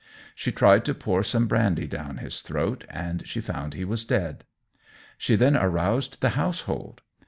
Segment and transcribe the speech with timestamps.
[0.33, 4.45] She tried to pour some brandy down his throat, and she found he was dead.
[5.15, 7.01] She then aroused the household.